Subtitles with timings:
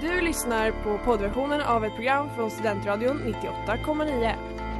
[0.00, 3.34] Du lyssnar på poddversionen av ett program från Studentradion
[3.66, 4.34] 98,9.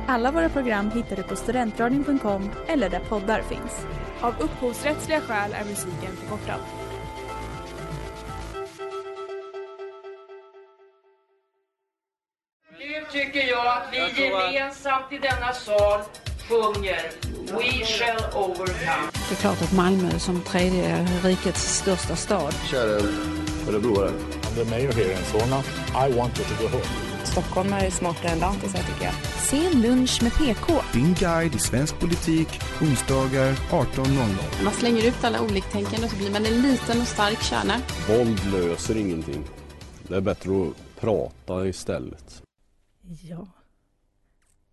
[0.08, 3.86] Alla våra program hittar du på studentradion.com eller där poddar finns.
[4.20, 6.60] Av upphovsrättsliga skäl är musiken förkortad.
[12.78, 16.00] Nu tycker jag att vi gemensamt i denna sal
[16.48, 19.10] sjunger We shall overcome.
[19.28, 22.54] Det är klart att Malmö som tredje rikets största stad.
[22.70, 23.00] Kära
[23.68, 24.37] örebroare.
[24.58, 25.62] The mayor here in Solna,
[25.94, 26.84] I want you to go home.
[27.24, 29.14] Stockholm är smartare än lantisar tycker jag.
[29.50, 30.72] Sen lunch med PK.
[30.92, 32.48] Din guide i svensk politik,
[32.82, 34.64] onsdagar 18.00.
[34.64, 37.74] Man slänger ut alla oliktänkande så blir man en liten och stark kärna.
[38.08, 39.44] Våld löser ingenting.
[40.08, 42.42] Det är bättre att prata istället.
[43.22, 43.46] Ja.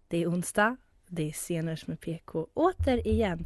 [0.08, 0.78] Det är onsdag.
[1.08, 3.46] Det är Sceners med PK återigen.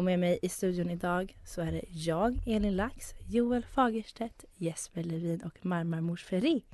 [0.00, 5.02] Och med mig i studion idag så är det jag, Elin Lax, Joel Fagerstedt, Jesper
[5.02, 6.64] Levin och Marmar Mors Ferri.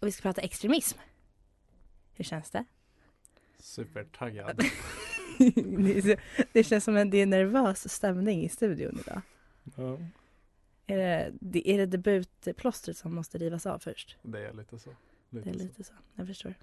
[0.00, 0.98] Och vi ska prata extremism.
[2.12, 2.64] Hur känns det?
[3.58, 4.60] Supertaggad.
[6.52, 9.20] det känns som att det är nervös stämning i studion idag.
[9.76, 9.98] Ja,
[10.86, 14.16] Är det, det- är det debutplåstret som måste rivas av först?
[14.22, 14.90] det är lite så.
[15.30, 15.62] Lite Det är så.
[15.64, 15.92] lite så.
[16.14, 16.54] Jag förstår.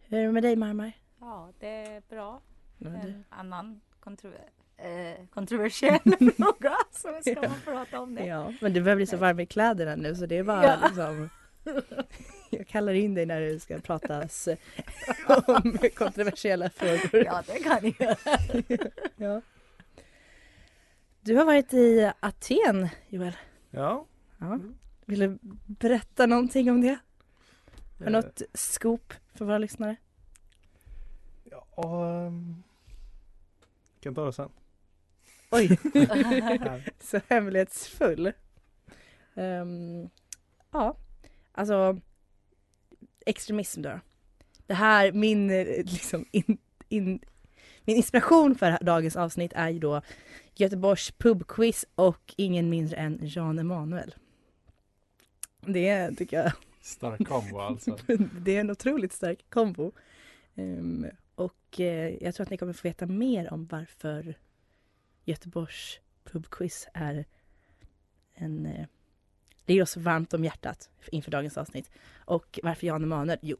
[0.00, 0.92] Hur är det med dig Marmar?
[1.20, 2.42] Ja, det är bra.
[2.78, 5.98] Ja, En annan kontrover eh, kontroversiell
[6.36, 6.76] fråga.
[6.92, 8.26] Så ska man prata om det.
[8.26, 10.76] Ja, men du börjar bli så varm i kläderna nu så det är bara Ja.
[10.86, 11.30] liksom
[12.50, 14.48] Jag kallar in dig när det ska pratas
[15.46, 17.24] om kontroversiella frågor.
[17.24, 18.16] Ja, det kan göra.
[19.16, 19.40] Ja.
[21.20, 23.36] Du har varit i Aten, Joel.
[23.70, 24.06] Ja.
[24.38, 24.58] Ja.
[25.06, 26.88] Vill du berätta någonting om det?
[26.88, 26.98] Har
[27.98, 29.96] du eh, något scoop för våra lyssnare?
[31.44, 31.66] Ja,
[32.26, 32.62] ehm,
[34.02, 34.50] kan ta det sen.
[35.50, 35.78] Oj,
[37.00, 38.32] så hemlighetsfull.
[39.34, 40.08] Ehm,
[40.70, 40.96] ja,
[41.52, 42.00] alltså
[43.26, 44.00] extremism då.
[44.66, 46.58] Det här, min, eh, liksom, in,
[46.88, 47.20] in,
[47.84, 50.02] min inspiration för dagens avsnitt är ju då
[50.54, 54.14] Göteborgs pubquiz och ingen mindre än Jan Emanuel.
[55.60, 57.98] Det tycker jag Stark kombo alltså.
[58.40, 59.92] det är en otroligt stark kombo.
[60.54, 61.06] Ehm,
[61.42, 64.34] och eh, jag tror att ni kommer få veta mer om varför
[65.24, 67.24] Göteborgs pubquiz är
[68.34, 68.66] en...
[68.66, 68.86] Eh,
[69.66, 71.90] ligger oss varmt om hjärtat inför dagens avsnitt.
[72.24, 73.38] Och varför Jan Emanuel?
[73.42, 73.56] Jo,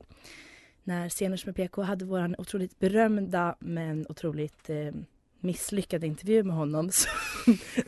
[0.82, 4.93] när Sceners med PK hade vår otroligt berömda men otroligt eh,
[5.41, 7.09] misslyckade intervju med honom så,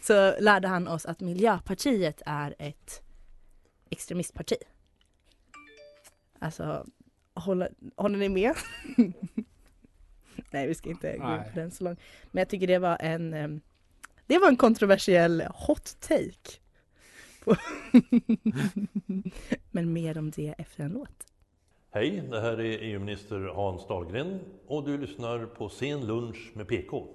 [0.03, 3.03] så lärde han oss att Miljöpartiet är ett
[3.91, 4.57] extremistparti.
[6.39, 6.87] Alltså,
[7.35, 8.55] håller, håller ni med?
[10.51, 12.01] Nej, vi ska inte gå in på den så långt.
[12.31, 13.61] Men jag tycker det var en em,
[14.27, 16.59] Det var en kontroversiell hot take.
[19.71, 21.27] Men mer om det efter en låt.
[21.91, 27.07] Hej, det här är EU-minister Hans Dahlgren och du lyssnar på Sen lunch med PK.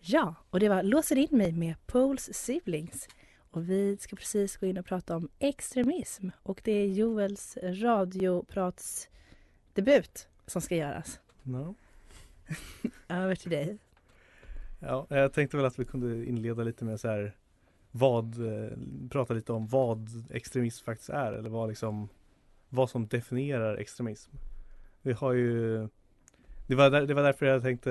[0.00, 3.08] Ja, och det var Låser in mig med Poles Siblings.
[3.50, 6.28] Och vi ska precis gå in och prata om extremism.
[6.42, 11.20] Och det är Joels radiopratsdebut som ska göras.
[11.42, 11.74] No.
[13.08, 13.78] Över till dig.
[14.78, 17.34] Ja, jag tänkte väl att vi kunde inleda lite med så här
[17.90, 18.78] vad, eh,
[19.10, 22.08] prata lite om vad extremism faktiskt är eller vad liksom
[22.68, 24.30] vad som definierar extremism.
[25.02, 25.88] Vi har ju
[26.66, 27.90] det var, där, det var därför jag tänkte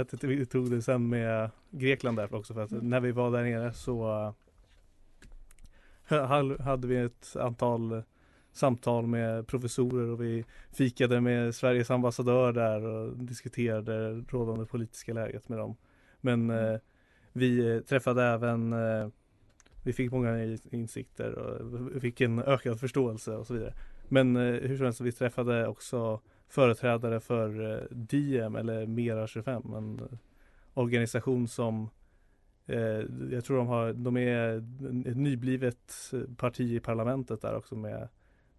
[0.00, 3.42] att vi tog det sen med Grekland därför också för att när vi var där
[3.42, 4.34] nere så
[6.08, 8.02] eh, hade vi ett antal
[8.56, 15.48] samtal med professorer och vi fikade med Sveriges ambassadör där och diskuterade rådande politiska läget
[15.48, 15.76] med dem.
[16.20, 16.78] Men eh,
[17.32, 19.08] vi eh, träffade även eh,
[19.86, 23.74] vi fick många insikter och fick en ökad förståelse och så vidare.
[24.08, 29.74] Men eh, hur som helst, vi träffade också företrädare för eh, Diem eller Mera 25,
[29.74, 30.18] en
[30.74, 31.90] organisation som
[32.66, 34.56] eh, jag tror de har, de är
[35.08, 38.08] ett nyblivet parti i parlamentet där också med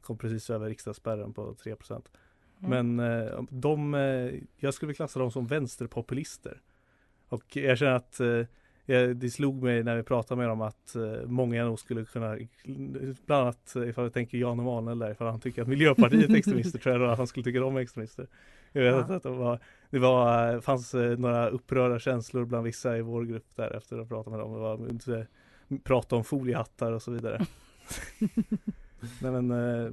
[0.07, 2.01] kom precis över riksdagsspärren på 3%
[2.59, 6.61] Men eh, de, eh, jag skulle klassa dem som vänsterpopulister.
[7.29, 8.43] Och jag känner att eh,
[9.15, 10.95] det slog mig när vi pratade med dem att
[11.25, 12.37] många nog skulle kunna,
[13.25, 16.79] bland annat ifall jag tänker Jan Emanuel där, ifall han tycker att Miljöpartiet är extremister
[16.79, 18.27] tror jag att han skulle tycka de är extremister.
[18.71, 19.15] Jag vet Ja.
[19.15, 19.59] att det var,
[19.89, 24.07] det var, fanns några upprörda känslor bland vissa i vår grupp där efter att ha
[24.07, 24.53] pratat med dem.
[24.53, 25.27] Det var
[25.83, 27.45] prata om foliehattar och så vidare.
[29.21, 29.91] Nej men eh,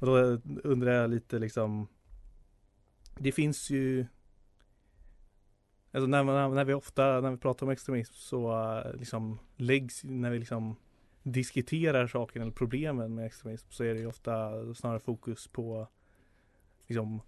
[0.00, 1.86] och då undrar jag lite liksom
[3.18, 4.06] Det finns ju
[5.92, 10.04] Alltså när, man, när vi ofta, när vi pratar om extremism så eh, liksom läggs,
[10.04, 10.76] när vi liksom
[11.22, 15.88] diskuterar saken eller problemen med extremism så är det ju ofta snarare fokus på
[16.86, 17.20] liksom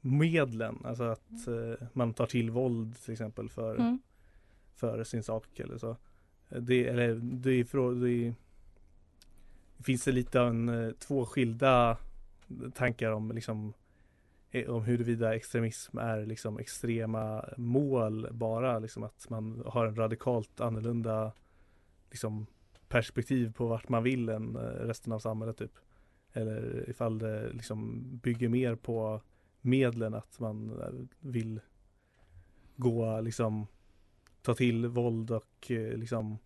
[0.00, 3.98] medlen, alltså att eh, man tar till våld till exempel för, Mm.
[4.74, 5.96] för sin sak eller så.
[6.48, 8.34] Det, eller, det, är, det, är,
[9.84, 11.96] finns det lite av en, eh, två skilda
[12.74, 13.74] tankar om liksom
[14.50, 20.60] eh, om huruvida extremism är liksom extrema mål bara liksom att man har en radikalt
[20.60, 21.32] annorlunda
[22.10, 22.46] liksom
[22.88, 25.78] perspektiv på vart man vill än eh, resten av samhället typ.
[26.32, 29.20] Eller ifall det liksom bygger mer på
[29.60, 30.80] medlen att man
[31.20, 31.60] vill
[32.76, 33.66] gå liksom
[34.42, 36.38] ta till våld och liksom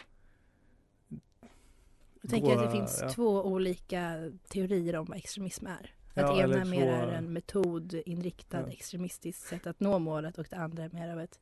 [2.23, 3.09] jag tänker att det finns ja.
[3.09, 5.95] två olika teorier om vad extremism är.
[6.15, 8.69] Ja, att det ena mer är en metodinriktad Ja.
[8.73, 11.41] extremistiskt sätt att nå målet och det andra är mer av ett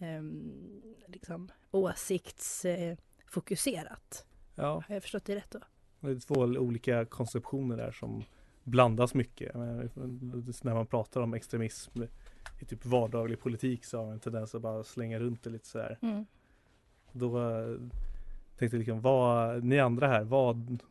[0.00, 4.26] um, liksom åsiktsfokuserat.
[4.54, 5.60] Ja, Har jag förstått det rätt då?
[6.00, 8.24] det är två olika konceptioner där som
[8.64, 9.54] blandas mycket.
[9.54, 9.90] Men
[10.62, 12.02] När man pratar om extremism
[12.60, 15.66] i typ vardaglig politik så har man en tendens att bara slänga runt det lite
[15.66, 15.98] så här.
[16.02, 16.26] Mm.
[17.12, 17.28] Då
[18.58, 20.82] tänkte liksom, vad, ni andra här, vad,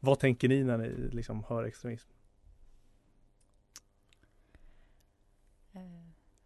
[0.00, 2.10] vad tänker ni när ni liksom hör extremism?
[5.72, 5.80] Eh,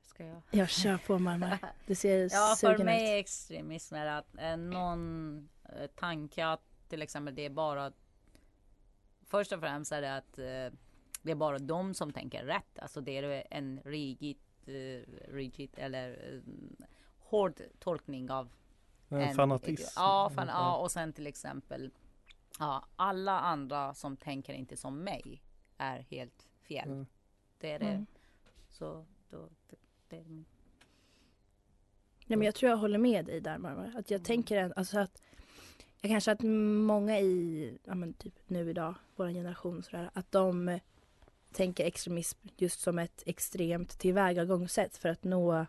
[0.03, 0.43] Ska jag?
[0.51, 1.59] Jag kör på Marmar.
[1.87, 3.09] Du ser Ja, för mig ut.
[3.11, 7.93] är extremism är att eh, någon eh, tanke att till exempel det är bara
[9.29, 10.79] Först och främst är det att eh,
[11.23, 12.79] det är bara de som tänker rätt.
[12.79, 14.37] Alltså det är en rigid,
[14.67, 16.41] eh, rigid eller
[17.19, 18.49] hård tolkning av
[19.09, 19.93] En fanatism.
[19.97, 21.91] Ja, fan, ja, och sen till exempel
[22.59, 25.43] ja, alla andra som tänker inte som mig
[25.79, 26.89] är helt fel.
[26.89, 27.07] Mm.
[27.59, 27.87] Det är det.
[27.87, 28.07] Mm.
[28.69, 29.77] Så då, det,
[30.09, 30.45] det är min
[32.27, 33.93] Nej, men jag tror jag håller med dig där Marmar.
[33.97, 35.23] Att jag tänker en, alltså att
[36.01, 40.69] jag kanske att många i, ja men typ nu idag, vår generation sådär, att de
[40.69, 40.81] eh,
[41.53, 45.67] tänker extremism just som ett extremt tillvägagångssätt för att nå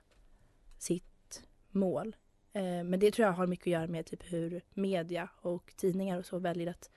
[0.77, 2.15] sitt mål.
[2.57, 6.19] Eh, men det tror jag har mycket att göra med typ hur media och tidningar
[6.19, 6.89] och så väljer att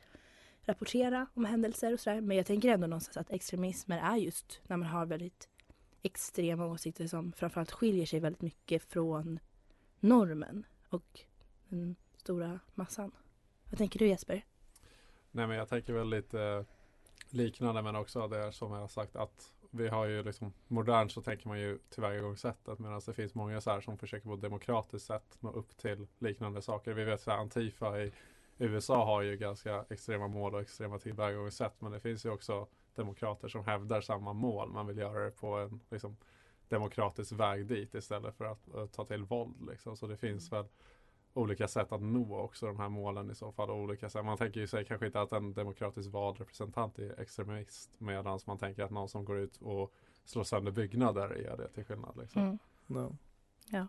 [0.62, 2.20] rapportera om händelser och sådär.
[2.20, 5.48] Men jag tänker ändå någonstans att extremismer är just när man har väldigt
[6.02, 9.38] extrema åsikter som framförallt skiljer sig väldigt mycket från
[10.00, 11.20] normen och
[11.68, 13.12] den stora massan.
[13.70, 14.44] Vad tänker du Jesper?
[15.30, 16.64] Nej men jag tänker väl lite eh,
[17.30, 21.22] liknande men också det som jag har sagt att vi har ju liksom modernt så
[21.22, 25.06] tänker man ju tillvägagångssättet medan det finns många så här som försöker på ett demokratiskt
[25.06, 26.94] sätt nå upp till liknande saker.
[26.94, 28.12] Vi vet så här Antifa i
[28.58, 33.48] USA har ju ganska extrema mål och extrema tillvägagångssätt men det finns ju också demokrater
[33.48, 34.70] som hävdar samma mål.
[34.72, 36.16] Man vill göra det på en liksom,
[36.68, 39.68] demokratisk väg dit istället för att eh, ta till våld.
[39.70, 39.96] Liksom.
[39.96, 40.64] Så det finns väl
[41.34, 43.70] olika sätt att nå också de här målen i så fall.
[43.70, 44.24] och Olika sätt.
[44.24, 48.58] Man tänker ju sig kanske inte att en demokratiskt vald representant är extremist medan man
[48.58, 49.92] tänker att någon som går ut och
[50.24, 52.16] slår sönder byggnader är det till skillnad.
[52.20, 52.42] Liksom.
[52.42, 52.58] Mm.
[52.86, 53.16] No.
[53.66, 53.86] Ja,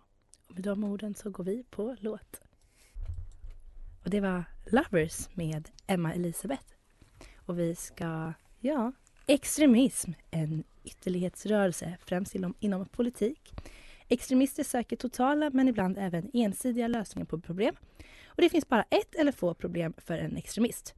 [0.47, 2.41] och med de orden så går vi på låt.
[4.03, 6.65] Och det var Lovers med Emma Elisabeth.
[7.45, 8.91] Och vi ska, ja,
[9.27, 13.53] extremism, en ytterlighetsrörelse, främst inom, inom politik.
[14.11, 17.75] Extremister söker totala men ibland även ensidiga lösningar på problem.
[18.25, 20.93] Och det finns bara ett eller få problem för en extremist.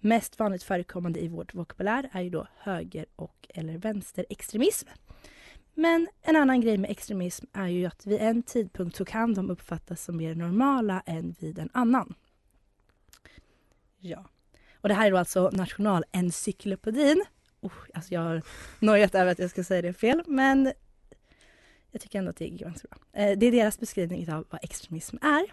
[0.00, 4.88] Mest vanligt förekommande i vårt vokabulär är ju då höger och eller vänsterextremism.
[5.74, 9.50] Men en annan grej med extremism är ju att vid en tidpunkt så kan de
[9.50, 12.14] uppfattas som mer normala än vid en annan.
[13.98, 14.24] Ja.
[14.74, 17.24] Och det här är då alltså Nationalencyklopedin.
[17.60, 18.42] Oh, alltså jag har
[18.78, 20.72] nojat över att jag ska säga det fel, men
[21.90, 23.22] jag tycker ändå att det är ganska bra.
[23.22, 25.44] Eh, det är deras beskrivning av vad extremism är.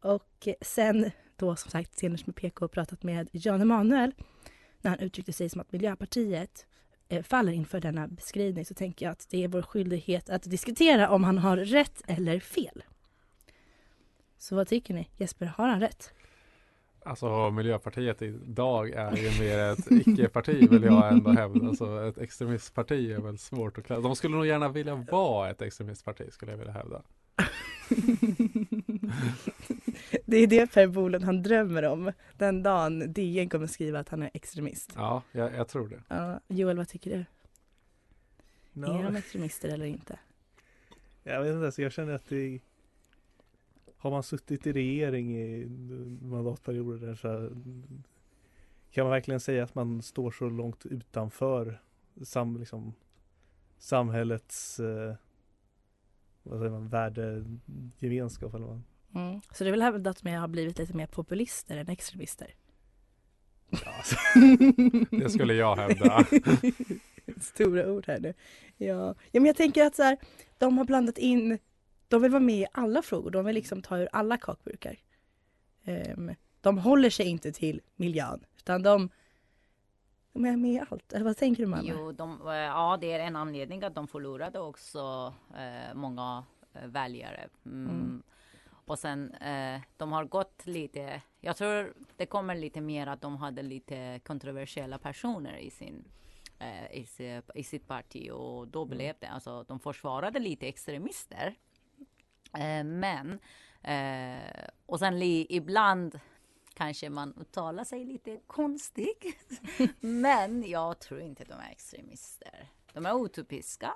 [0.00, 4.12] Och sen då som sagt senast med PK pratat med Jan Emanuel
[4.80, 6.66] när han uttryckte sig som att Miljöpartiet
[7.08, 11.10] eh, faller inför denna beskrivning så tänker jag att det är vår skyldighet att diskutera
[11.10, 12.84] om han har rätt eller fel.
[14.38, 15.08] Så vad tycker ni?
[15.16, 16.12] Jesper, har han rätt?
[17.06, 21.68] Alltså Miljöpartiet idag är ju mer ett icke-parti vill jag ändå hävda.
[21.68, 24.02] Alltså ett extremistparti är väl svårt att klassa.
[24.02, 27.02] De skulle nog gärna vilja vara ett extremistparti skulle jag vilja hävda.
[30.24, 32.12] Det är det Per Bolund han drömmer om.
[32.36, 34.92] Den dagen DN kommer skriva att han är extremist.
[34.96, 36.02] Ja, jag, jag tror det.
[36.08, 37.24] Ja, Joel, vad tycker du?
[38.72, 38.98] No.
[38.98, 40.18] Är de extremister eller inte?
[41.22, 42.60] Jag vet inte, så jag känner att det
[43.98, 45.66] Har man suttit i regering i
[46.22, 47.50] mandatperioder så här,
[48.90, 51.80] kan man verkligen säga att man står så långt utanför
[52.22, 52.94] sam, liksom,
[53.78, 55.14] samhällets eh,
[56.42, 58.82] vad säger man, värdegemenskap eller vad?
[59.14, 59.40] Mm.
[59.52, 62.54] Så det är väl hävdat att de har blivit lite mer populister än extremister?
[63.70, 64.16] Alltså,
[65.16, 66.26] det skulle jag hävda.
[67.40, 68.34] Stora ord här nu.
[68.76, 69.14] Ja.
[69.32, 70.16] ja, men jag tänker att så här,
[70.58, 71.58] de har blandat in,
[72.08, 74.98] de vill vara med i alla frågor, de vill liksom ta ur alla kakburkar.
[75.84, 79.10] Um, de håller sig inte till miljön, utan de,
[80.32, 81.12] de är med i allt.
[81.12, 81.82] Eller vad tänker du mamma?
[81.84, 86.44] Jo, de, eh, ja, det är en anledning att de förlorade också eh, många
[86.74, 87.48] eh, väljare.
[87.66, 87.90] Mm.
[87.90, 88.22] Mm.
[88.68, 93.36] Och sen eh, de har gått lite, jag tror det kommer lite mer att de
[93.36, 96.04] hade lite kontroversiella personer i sin
[96.58, 97.06] eh, i,
[97.54, 98.96] i, sitt parti och då mm.
[98.96, 101.54] blev det, alltså de försvarade lite extremister.
[102.54, 103.38] Eh, men
[103.82, 106.20] eh, och sen li, ibland
[106.74, 109.24] kanske man uttalar sig lite konstigt.
[110.00, 112.68] men jag tror inte de är extremister.
[112.92, 113.92] De är utopiska,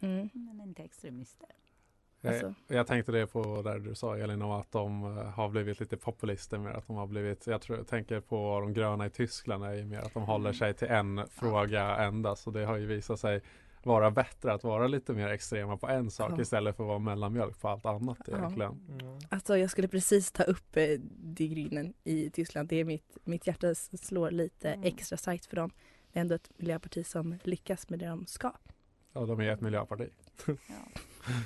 [0.00, 0.30] mm.
[0.32, 1.48] men inte extremister.
[2.28, 2.54] Alltså.
[2.66, 5.96] Jag, tänkte det på där du sa Elin om att de uh, har blivit lite
[5.96, 9.72] populister med att de har blivit, jag, tror, tänker på de gröna i Tyskland är
[9.72, 10.54] ju mer att de håller mm.
[10.54, 13.42] sig till en fråga endast och det har ju visat sig
[13.86, 16.42] vara bättre att vara lite mer extrema på en sak ja.
[16.42, 18.38] istället för att vara mellanmjölk på allt annat ja.
[18.38, 18.72] egentligen.
[18.88, 19.18] Mm.
[19.28, 22.68] Alltså jag skulle precis ta upp eh, Die Grünen i Tyskland.
[22.68, 24.86] Det är mitt, mitt hjärta slår lite mm.
[24.86, 25.70] extra starkt för dem.
[26.12, 28.52] Det är ändå ett miljöparti som lyckas med det de ska.
[29.12, 30.08] Ja, de är ett miljöparti.
[30.46, 30.54] Ja.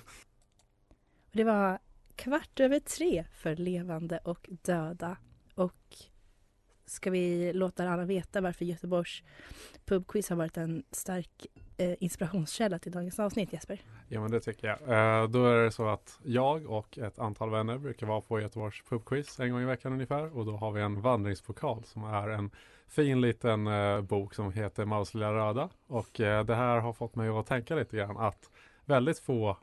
[1.32, 1.78] Det var
[2.16, 5.16] kvart över tre för levande och döda.
[5.54, 5.96] Och
[6.86, 9.22] ska vi låta alla veta varför Göteborgs
[9.84, 11.46] pubquiz har varit en stark
[11.80, 13.80] Eh, inspirationskälla till dagens avsnitt Jesper?
[14.08, 14.80] Ja men det tycker jag.
[14.80, 18.82] Eh, då är det så att jag och ett antal vänner brukar vara på Göteborgs
[18.88, 22.50] pubquiz en gång i veckan ungefär och då har vi en vandringspokal som är en
[22.86, 27.16] fin liten eh, bok som heter Maus lilla röda och eh, det här har fått
[27.16, 28.50] mig att tänka lite grann att
[28.84, 29.56] väldigt få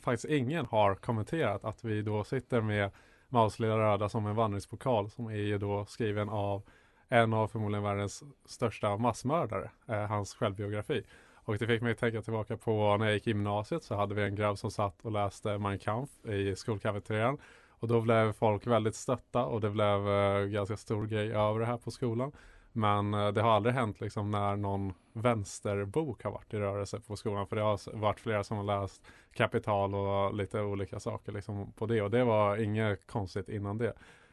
[0.00, 2.90] faktiskt ingen har kommenterat att vi då sitter med
[3.28, 6.62] Maus lilla röda som en vandringspokal som är ju då skriven av
[7.08, 11.04] en av förmodligen världens största massmördare, eh, hans självbiografi.
[11.44, 14.14] Och det fick mig att tänka tillbaka på när jag gick i gymnasiet så hade
[14.14, 17.38] vi en grabb som satt och läste Mein Kampf i skolkafeterian.
[17.68, 21.66] Och då blev folk väldigt stötta och det blev eh, ganska stor grej över det
[21.66, 22.32] här på skolan.
[22.72, 27.16] Men eh, det har aldrig hänt liksom när någon vänsterbok har varit i rörelse på
[27.16, 27.46] skolan.
[27.46, 29.02] För det har varit flera som har läst
[29.34, 32.02] Kapital och lite olika saker liksom på det.
[32.02, 33.92] Och det var inget konstigt innan det.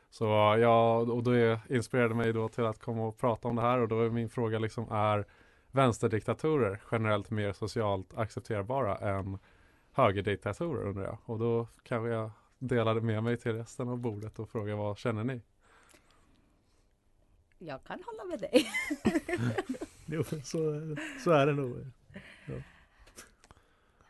[0.09, 0.25] Så
[0.59, 3.79] ja, och det inspirerade mig då till att komma och prata om det här.
[3.79, 5.25] Och då är min fråga liksom, är
[5.71, 9.39] vänsterdiktatorer generellt mer socialt accepterbara än
[9.91, 11.17] högerdiktatorer undrar jag.
[11.25, 15.23] Och då kanske jag delade med mig till resten av bordet och fråga vad känner
[15.23, 15.41] ni?
[17.57, 18.65] Jag kan hålla med dig.
[20.05, 21.85] jo, så, så är det nog.
[22.45, 22.53] Ja.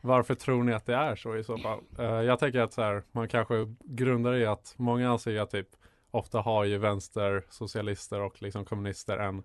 [0.01, 1.79] Varför tror ni att det är så i så fall?
[1.99, 5.67] Uh, jag tänker att så här, man kanske grundar i att många anser att typ
[6.11, 9.43] ofta har ju vänstersocialister och liksom kommunister en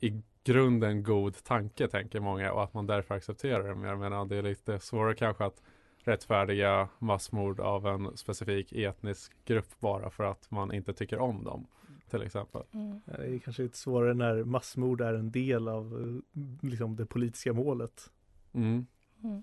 [0.00, 3.74] i grunden god tanke tänker många och att man därför accepterar det.
[3.74, 5.62] Men det är lite svårare kanske att
[5.98, 11.66] rättfärdiga massmord av en specifik etnisk grupp bara för att man inte tycker om dem
[12.10, 12.62] till exempel.
[12.72, 13.00] Mm.
[13.06, 17.52] Det är kanske lite svårare när massmord är en del av eh, liksom, det politiska
[17.52, 18.10] målet.
[18.52, 18.86] Mm.
[19.22, 19.42] Mm.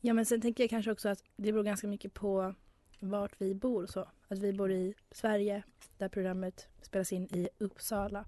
[0.00, 2.54] Ja men sen tänker jag kanske också att det beror ganska mycket på
[2.98, 4.08] vart vi bor så.
[4.28, 5.62] Att vi bor i Sverige
[5.98, 8.24] där programmet spelas in i Uppsala.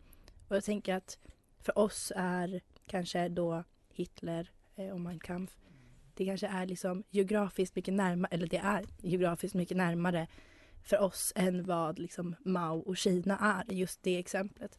[0.49, 1.19] Och jag tänker att
[1.67, 5.57] för oss är kanske då Hitler eh, och Mein Kampf
[6.15, 10.27] det kanske är liksom geografiskt mycket närmare, eller det är geografiskt mycket närmare
[10.83, 14.79] för oss än vad liksom Mao och Kina är, just det exemplet.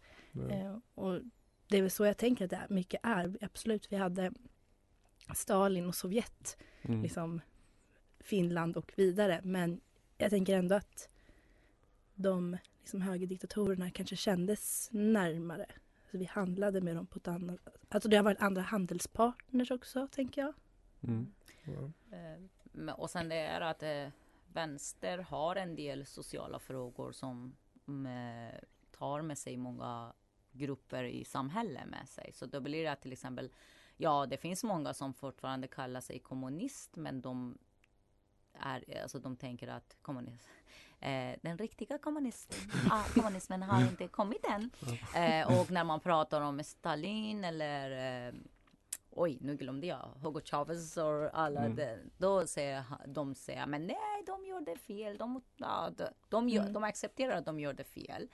[0.49, 1.19] Eh, och
[1.67, 3.37] det är väl så jag tänker att det är, mycket är.
[3.41, 4.31] Absolut, vi hade
[5.35, 7.01] Stalin och Sovjet, mm.
[7.01, 7.41] liksom
[8.19, 9.41] Finland och vidare.
[9.43, 9.81] Men
[10.17, 11.09] jag tänker ändå att
[12.15, 15.65] de liksom högerdiktatorerna kanske kändes närmare.
[16.07, 17.59] Alltså vi handlade med dem på ett annat...
[17.89, 20.53] Alltså det har varit andra handelspartners också, tänker jag.
[21.03, 21.33] Mm.
[21.63, 21.91] Ja.
[22.17, 24.07] Eh, och sen det är att eh,
[24.53, 27.55] vänster har en del sociala frågor som
[27.87, 28.51] mm,
[28.91, 30.13] tar med sig många
[30.51, 32.31] grupper i samhället med sig.
[32.33, 33.51] Så då blir det att till exempel,
[33.97, 37.57] ja det finns många som fortfarande kallar sig kommunist men de
[38.75, 40.49] är, alltså de tänker att kommunism,
[40.99, 42.59] eh, den riktiga kommunismen,
[42.91, 44.69] ah, kommunismen har inte kommit än.
[45.15, 48.33] Eh, och när man pratar om Stalin eller eh,
[49.11, 51.75] oj, nu glömde jag Hugo Chavez och alla mm.
[51.75, 51.99] det.
[52.17, 55.17] Då säger de säger, men nej, de gjorde fel.
[55.17, 56.73] De, ja, de, de, gör, mm.
[56.73, 58.29] de accepterar att de gjorde fel.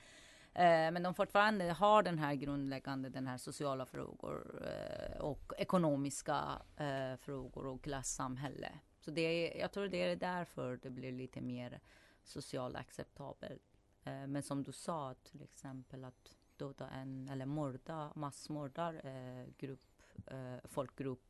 [0.56, 6.62] Eh, men de fortfarande har den här grundläggande, den här sociala frågor eh, och ekonomiska
[6.78, 8.72] eh, frågor och klassamhälle.
[9.06, 11.80] Så det är, jag tror det är därför det blir lite mer
[12.24, 13.64] socialt acceptabelt.
[14.04, 20.02] Eh, men som du sa, till exempel att döda en eller mörda, massmördar eh, grupp,
[20.28, 21.24] eh, folkgrupp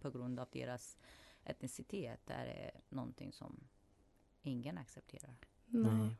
[0.00, 0.98] på grund av deras
[1.44, 3.60] etnicitet det är någonting som
[4.42, 5.36] ingen accepterar.
[5.66, 6.10] Nej.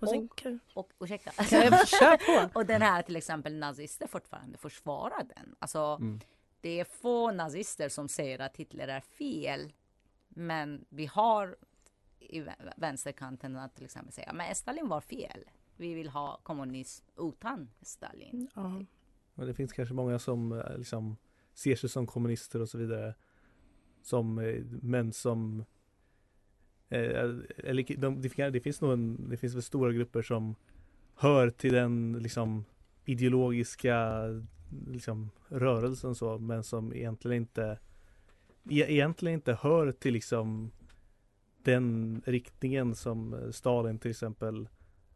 [0.00, 0.28] Och, sen,
[0.74, 1.30] Och, ursäkta.
[1.30, 2.16] Kan jag- kör
[2.48, 2.50] på.
[2.58, 5.56] och den här till exempel nazister fortfarande försvarar den.
[5.58, 6.20] Alltså, Mm.
[6.60, 9.72] det är få nazister som säger att Hitler är fel.
[10.38, 11.56] Men vi har
[12.18, 15.44] i vä- vänsterkanten att till exempel säga, men Stalin var fel.
[15.76, 18.48] Vi vill ha kommunism utan Stalin.
[18.54, 18.82] ja.
[19.34, 21.16] Och det finns kanske många som eh, liksom
[21.54, 23.14] ser sig som kommunister och så vidare.
[24.02, 25.64] Som, eh, men som
[26.88, 27.00] eh,
[27.56, 30.54] eller de, det, fin- det finns nog en, det finns väl stora grupper som
[31.14, 32.64] hör till den liksom
[33.04, 34.22] ideologiska
[34.86, 37.78] liksom, rörelsen så men som egentligen inte
[38.70, 40.70] E- egentligen inte hör till liksom
[41.62, 44.68] den riktningen som eh, Stalin till exempel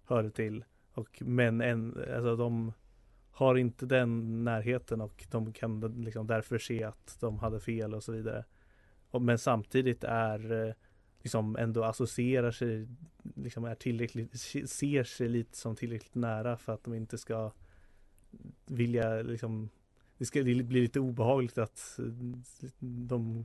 [0.04, 2.72] hörde till och men en, alltså de
[3.30, 8.02] har inte den närheten och de kan liksom därför se att de hade fel och
[8.02, 8.44] så vidare.
[9.10, 10.74] Och, men samtidigt är eh,
[11.22, 12.88] liksom ändå associerar sig,
[13.36, 14.40] liksom är tillräckligt,
[14.70, 17.52] ser sig lite som tillräckligt nära för att de inte ska
[18.66, 19.70] vilja liksom
[20.20, 21.98] det ska bli bli lite obehagligt att
[22.78, 23.44] de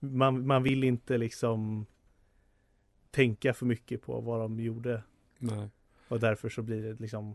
[0.00, 1.86] man, man vill inte liksom
[3.10, 5.02] tänka för mycket på vad de gjorde.
[5.38, 5.68] Nej.
[6.08, 7.34] Och därför så blir det liksom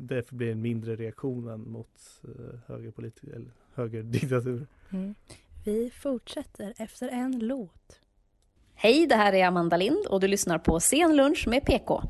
[0.00, 4.66] Därför blir det en mindre reaktion än mot eh, högerpolitiker eller högerdiktatur.
[4.90, 5.14] Mm.
[5.64, 8.00] Vi fortsätter efter en låt.
[8.74, 12.02] Hej, det här är Amanda Lind och du lyssnar på Sen lunch med PK.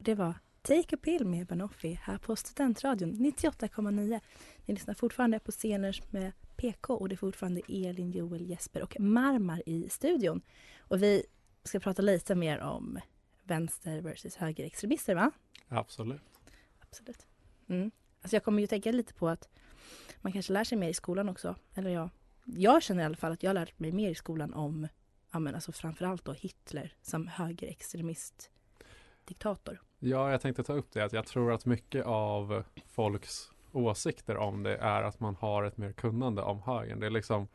[0.00, 0.34] Det var
[0.68, 4.20] Take a pill med Banoffi här på Studentradion 98,9.
[4.64, 9.00] Ni lyssnar fortfarande på scener med PK och det är fortfarande Elin, Joel, Jesper och
[9.00, 10.42] Marmar i studion.
[10.78, 11.26] Och vi
[11.64, 12.98] ska prata lite mer om
[13.42, 15.30] vänster versus högerextremister va?
[15.68, 16.20] Absolut.
[16.78, 17.26] Absolut.
[17.68, 17.90] Mm.
[18.22, 19.48] Alltså jag kommer ju tänka lite på att
[20.20, 21.54] man kanske lär sig mer i skolan också.
[21.74, 22.10] Eller ja,
[22.44, 24.88] jag känner i alla fall att jag har lärt mig mer i skolan om
[25.32, 28.50] ja, men alltså framförallt då Hitler som högerextremist
[29.24, 29.80] diktator.
[29.98, 34.62] Ja, jag tänkte ta upp det att jag tror att mycket av folks åsikter om
[34.62, 37.00] det är att man har ett mer kunnande om högern.
[37.00, 37.48] Det är liksom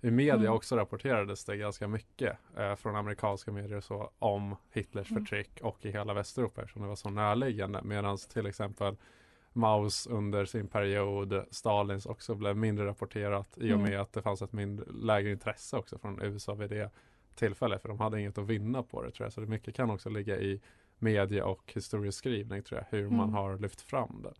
[0.00, 0.52] i media Mm.
[0.52, 5.22] också rapporterades det ganska mycket eh, från amerikanska medier och så om Hitlers Mm.
[5.24, 7.80] förtryck och i hela Västeuropa eftersom det var så närliggande.
[7.82, 8.96] Medan till exempel
[9.52, 13.82] Maus under sin period, Stalins också blev mindre rapporterat i och Mm.
[13.90, 16.90] med att det fanns ett mindre, lägre intresse också från USA vid det
[17.34, 17.82] tillfället.
[17.82, 19.32] För de hade inget att vinna på det tror jag.
[19.32, 20.60] Så det mycket kan också ligga i
[21.02, 22.98] media och historieskrivning tror jag.
[22.98, 23.34] Hur man Mm.
[23.34, 24.34] har lyft fram det.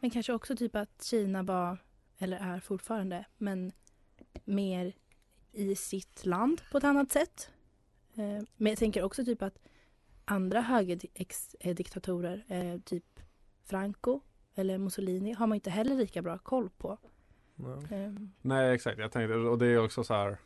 [0.00, 1.78] Men kanske också typ att Kina var,
[2.18, 3.72] eller är fortfarande, men
[4.44, 4.92] mer
[5.52, 7.50] i sitt land på ett annat sätt.
[8.14, 9.58] Eh, Men jag tänker också typ att
[10.24, 13.20] andra högerdiktatorer, eh, typ
[13.64, 14.20] Franco
[14.54, 16.98] eller Mussolini, har man inte heller lika bra koll på.
[17.90, 20.36] Eh, Nej exakt, jag tänkte och det är också så här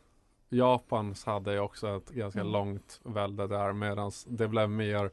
[0.49, 2.51] Japans hade ju också ett ganska Mm.
[2.53, 5.11] långt välde där medan det blev mer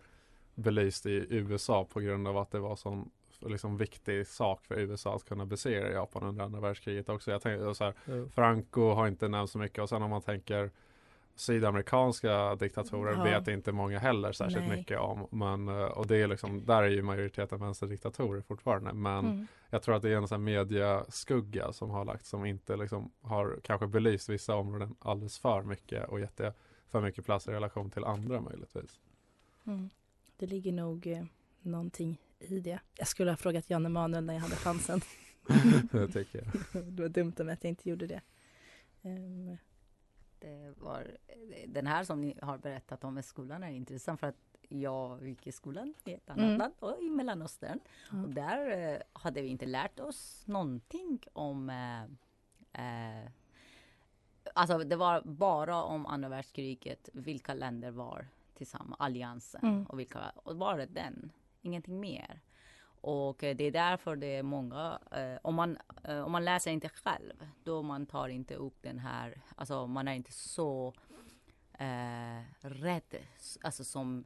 [0.56, 5.14] belyst i USA på grund av att det var sån liksom viktig sak för USA
[5.16, 7.30] att kunna besegra Japan under andra världskriget också.
[7.30, 8.28] Jag tänkte så här, Ja.
[8.34, 10.70] Franco har inte nämnts så mycket och sen om man tänker
[11.34, 13.22] sydamerikanska diktatorer Ja.
[13.24, 14.76] vet inte många heller särskilt Nej.
[14.78, 15.26] mycket om.
[15.30, 18.92] Men, eh, och det är liksom, där är ju majoriteten vänsterdiktatorer fortfarande.
[18.92, 19.46] Men Mm.
[19.70, 23.58] jag tror att det är en sån mediaskugga som har lagt som inte liksom har
[23.62, 26.52] kanske belyst vissa områden alldeles för mycket och gett det
[26.90, 29.00] för mycket plats i relation till andra möjligtvis.
[29.66, 29.90] Mm.
[30.36, 31.24] Det ligger nog eh,
[31.60, 32.78] någonting i det.
[32.98, 35.00] Jag skulle ha frågat Jan Emanuel när jag hade chansen.
[35.92, 36.38] Det tycker
[36.72, 36.84] jag.
[36.92, 38.20] det var dumt av mig att jag inte gjorde det.
[39.02, 39.56] Ehm,
[40.38, 41.06] Det var,
[41.66, 44.36] den här som ni har berättat om i skolan är intressant för att
[44.68, 46.58] jag gick i skolan i ett annat Mm.
[46.58, 47.80] land och i Mellanöstern.
[48.12, 48.22] Ja.
[48.22, 52.02] Och där eh, hade vi inte lärt oss någonting om eh,
[53.22, 53.30] eh,
[54.54, 59.86] Alltså det var bara om andra världskriget, vilka länder var tillsammans, alliansen Mm.
[59.86, 62.40] och vilka, och bara den, ingenting mer.
[63.00, 66.70] Och eh, det är därför det är många, eh, om, man, eh, om man läser
[66.70, 70.94] inte själv, då man tar inte upp den här, alltså man är inte så
[71.78, 73.16] eh, rädd,
[73.62, 74.24] alltså som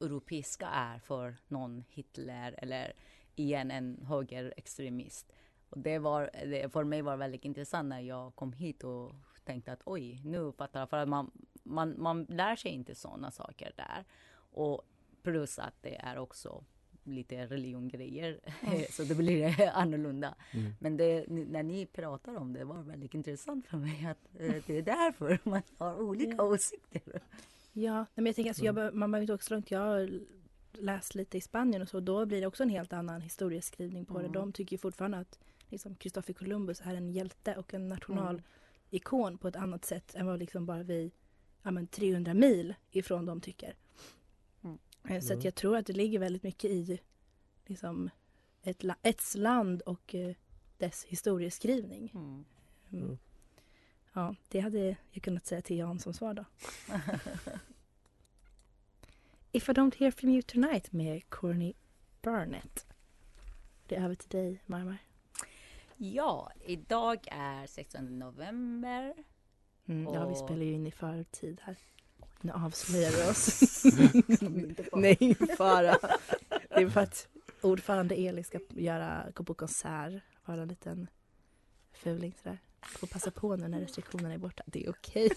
[0.00, 2.92] europeiska är för någon Hitler eller
[3.34, 5.32] igen en högerextremist.
[5.70, 9.12] Och det var, det, för mig var väldigt intressant när jag kom hit och
[9.44, 10.90] tänkte att oj, nu fattar jag.
[10.90, 11.30] För att man,
[11.62, 14.04] man, man lär sig inte sådana saker där.
[14.52, 14.82] Och
[15.22, 16.64] plus att det är också
[17.04, 18.82] lite religiongrejer, Mm.
[18.90, 20.34] så det blir annorlunda.
[20.52, 20.72] Mm.
[20.80, 24.78] Men det, när ni pratar om det var väldigt intressant för mig att eh, det
[24.78, 27.20] är därför man har olika åsikter.
[27.72, 29.70] Ja, men jag tänker alltså, jag, be- man behöver inte åka så långt.
[29.70, 30.20] Jag har
[30.72, 32.00] läst lite i Spanien och så.
[32.00, 34.32] Då blir det också en helt annan historieskrivning på Mm.
[34.32, 34.38] det.
[34.38, 39.48] De tycker ju fortfarande att liksom, Christopher Columbus är en hjälte och en nationalikon på
[39.48, 41.12] ett annat sätt än vad liksom bara vi
[41.62, 43.74] ja, men 300 mil ifrån dem tycker.
[44.62, 44.78] Mm.
[45.08, 45.44] Eh, Så att Mm.
[45.44, 47.00] jag tror att det ligger väldigt mycket i
[47.66, 48.10] liksom,
[48.62, 50.34] ett, la- ett land och eh,
[50.78, 52.10] dess historieskrivning.
[52.14, 52.44] Mm.
[52.92, 53.18] Mm.
[54.12, 56.44] Ja, det hade jag kunnat säga till Jan som svar då.
[59.52, 61.72] If I don't hear from you tonight med Corny
[62.22, 62.86] Burnett.
[63.86, 64.98] Det är över till dig, Marmar.
[65.96, 69.14] Ja, idag är 16 november.
[69.90, 71.76] Mm, ja, vi spelar ju in i förtid här.
[72.40, 73.84] Nu avslöjar vi oss.
[74.92, 75.96] Nej, ingen fara.
[76.68, 77.28] Det är för att
[77.60, 80.22] ordförande Eli ska göra, gå på konsert.
[80.44, 81.06] Vara en liten
[81.92, 82.58] fuling sådär.
[82.82, 84.62] Får passa på nu när restriktionerna är borta.
[84.66, 85.30] Det är okej.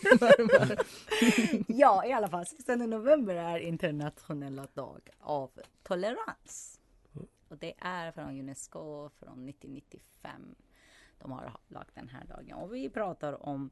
[1.67, 5.51] Ja, i alla fall 16 november är internationella dag av
[5.83, 6.79] tolerans.
[7.47, 10.55] Och det är från Unesco från 1995.
[11.17, 12.53] De har lagt den här dagen.
[12.53, 13.69] Och vi pratar om,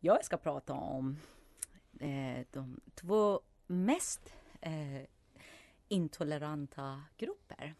[0.00, 1.16] jag ska prata om
[2.00, 5.02] eh, de två mest eh,
[5.88, 7.74] intoleranta grupper.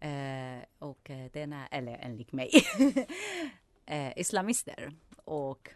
[0.00, 2.50] Eh, och eh, den är, eller enligt mig,
[3.86, 5.70] eh, islamister och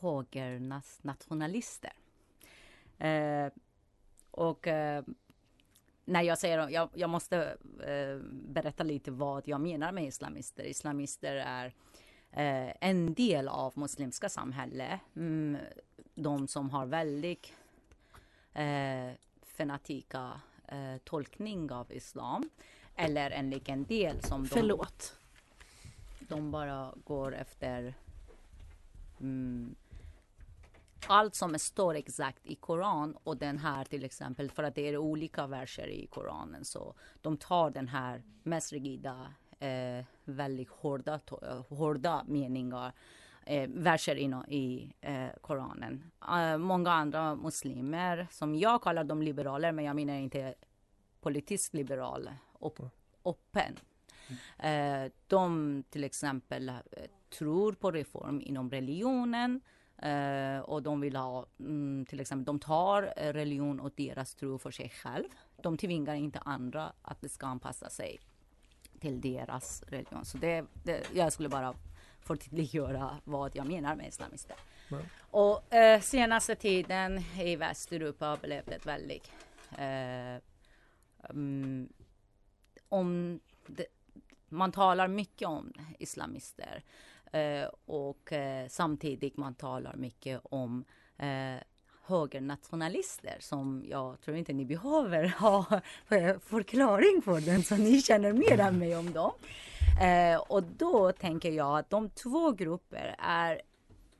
[0.00, 1.92] högernationalister.
[2.98, 3.48] Eh,
[4.30, 5.04] och eh,
[6.04, 10.64] när jag säger, jag, jag måste eh, berätta lite vad jag menar med islamister.
[10.64, 11.72] Islamister är eh,
[12.32, 15.00] en del av muslimska samhället.
[15.16, 15.56] Mm,
[16.14, 17.52] de som har väldigt
[18.52, 19.10] eh,
[19.42, 22.50] fanatika eh, tolkning av islam.
[22.96, 25.16] Eller en liten del som de, Förlåt.
[26.18, 27.94] de bara går efter
[29.20, 29.74] mm,
[31.06, 34.96] allt som står exakt i Koran och den här till exempel för att det är
[34.96, 41.62] olika verser i Koranen så de tar den här mest rigida eh, väldigt hårda, eh,
[41.68, 42.92] hårda meningar
[43.46, 46.10] eh, verser i, i eh, Koranen.
[46.28, 50.54] Eh, många andra muslimer som jag kallar dem liberaler men jag menar inte
[51.20, 52.78] politiskt liberal och
[53.24, 53.76] öppen.
[54.58, 56.72] Eh, de till exempel
[57.38, 59.60] tror på reform inom religionen
[59.98, 64.70] eh, och de vill ha, mm, till exempel, de tar religion och deras tro för
[64.70, 65.28] sig själv.
[65.62, 68.20] De tvingar inte andra att de ska anpassa sig
[69.00, 70.24] till deras religion.
[70.24, 71.74] Så det, det, jag skulle bara
[72.20, 74.56] förtydliggöra vad jag menar med islamister.
[75.20, 79.32] Och eh, senaste tiden i Västeuropa blev det väldigt
[79.78, 80.42] eh,
[81.30, 81.88] mm,
[82.88, 83.86] om det,
[84.48, 86.82] man talar mycket om islamister
[87.32, 90.84] eh, och eh, samtidigt man talar mycket om
[91.18, 91.56] eh,
[92.02, 95.64] högernationalister som jag tror inte ni behöver ha
[96.06, 99.32] för- förklaring för den så ni känner mer än mig om dem.
[100.02, 103.62] Eh, och då tänker jag att de två grupper är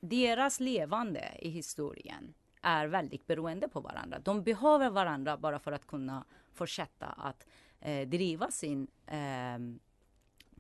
[0.01, 4.19] deras levande i historien är väldigt beroende på varandra.
[4.19, 7.47] De behöver varandra bara för att kunna fortsätta att
[7.81, 9.59] eh, driva sin eh,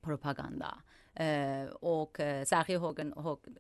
[0.00, 0.78] propaganda.
[1.20, 3.12] Eh, och eh, särskilt höger,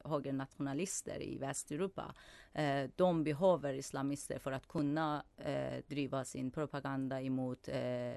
[0.08, 2.14] högernationalister i Västeuropa,
[2.52, 8.14] eh, de behöver islamister för att kunna eh, driva sin propaganda emot eh,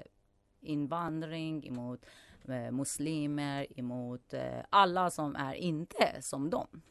[0.60, 2.06] invandring, emot
[2.48, 6.82] eh, muslimer, emot eh, alla som är inte som dem.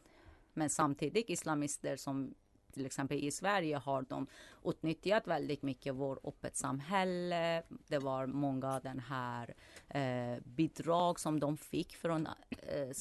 [0.52, 2.34] Men samtidigt islamister som
[2.74, 4.26] till exempel i Sverige har de
[4.64, 7.62] utnyttjat väldigt mycket Vårt öppet samhälle.
[7.88, 9.54] Det var många den här
[9.88, 12.28] eh, bidrag som de fick från,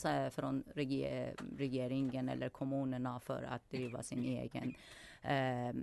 [0.06, 4.76] eh, från reger regeringen eller kommunerna för att driva sin egen
[5.22, 5.74] eh,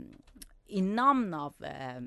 [0.66, 2.00] i namn av eh,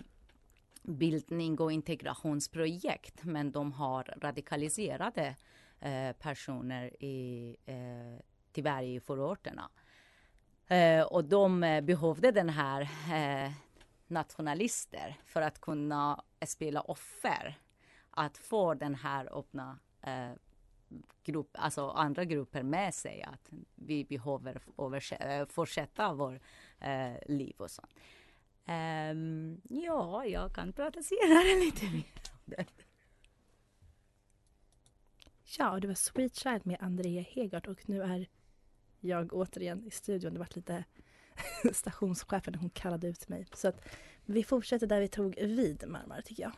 [0.83, 5.35] bildning och integrationsprojekt men de har radikaliserade
[5.79, 9.69] eh, personer i, eh, tyvärr i förorterna.
[10.67, 12.81] Eh, och de eh, behövde den här
[13.13, 13.51] eh,
[14.07, 17.59] nationalister för att kunna spela offer.
[18.09, 20.31] Att få den här öppna eh,
[21.23, 26.39] grupp, alltså andra grupper med sig att vi behöver överse- eh, fortsätta vår
[26.79, 27.93] eh, liv och sånt.
[28.65, 32.65] Ehm, ja, jag kan prata senare lite mer om det.
[35.57, 38.27] Ja, och det var Sweet Child med Andrea Hegart och nu är
[39.03, 40.33] jag återigen i studion.
[40.33, 40.83] Det var lite
[41.73, 43.47] stationschefen, hon kallade ut mig.
[43.53, 43.85] Så att
[44.25, 46.53] vi fortsätter där vi tog vid, Marmar, tycker jag.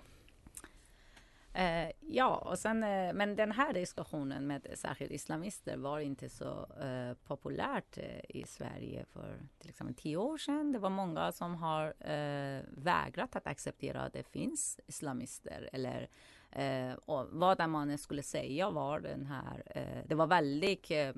[1.58, 6.68] Eh, ja, och sen, eh, men den här diskussionen med särskilt islamister var inte så
[6.82, 10.72] eh, populärt eh, i Sverige för till exempel tio år sedan.
[10.72, 16.10] Det var många som har eh, vägrat att acceptera att det finns islamister eller
[16.52, 21.12] eh, och vad man skulle säga var den här, eh, det var väldigt eh,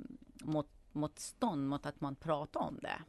[0.44, 3.00] mot, motstånd mot att man pratar om det.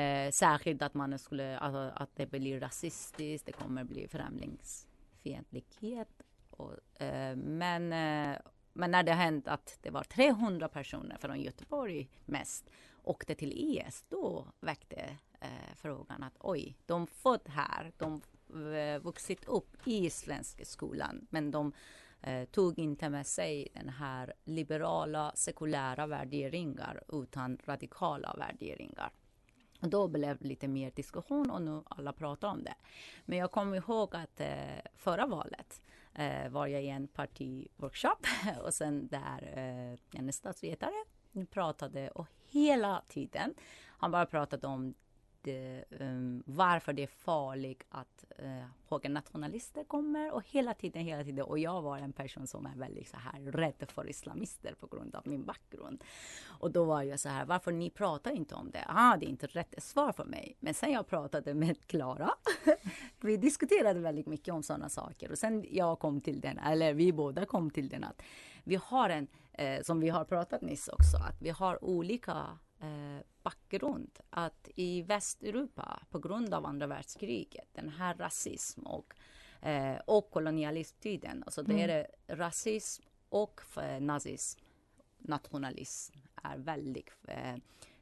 [0.00, 7.02] Eh, särskilt att man skulle, alltså, att det blir rasistiskt, det kommer bli främlingsfientlighet och,
[7.02, 8.38] eh, men, eh,
[8.72, 12.70] men när det hänt att det var 300 personer från Göteborg mest
[13.02, 18.22] åkte till IS, då väckte eh, frågan att oj, de fått här, de
[18.74, 21.72] eh, vuxit upp i svenska skolan, men de
[22.22, 29.12] eh, tog inte med sig den här liberala sekulära värderingar utan radikala värderingar.
[29.80, 32.74] Och då blev det lite mer diskussion och nu alla pratar om det.
[33.24, 35.82] Men jag kommer ihåg att eh, förra valet
[36.14, 38.26] eh, var jag i en partiworkshop
[38.64, 41.04] och sen där eh, en statsvetare
[41.50, 43.54] pratade och hela tiden
[43.86, 44.94] han bara pratade om
[45.42, 51.02] det, eh, um, varför det är farligt att eh, uh, högernationalister kommer och hela tiden,
[51.02, 51.44] hela tiden.
[51.44, 55.14] Och jag var en person som är väldigt så här rädd för islamister på grund
[55.14, 56.04] av min bakgrund.
[56.44, 58.84] Och då var jag så här, varför ni pratar inte om det?
[58.88, 60.56] Ah, det är inte rätt svar för mig.
[60.60, 62.30] Men sen jag pratade med Klara,
[63.20, 65.30] vi diskuterade väldigt mycket om sådana saker.
[65.30, 68.22] Och sen jag kom till den, eller vi båda kom till den att
[68.64, 73.24] vi har en, eh, som vi har pratat nyss också, att vi har olika eh,
[73.42, 79.14] bakgrund att i Västeuropa på grund av andra världskriget, den här rasism och,
[79.60, 81.90] eh, och kolonialismtiden, alltså det mm.
[81.90, 84.60] är rasism och eh, nazism,
[85.18, 87.56] nationalism är väldigt, eh,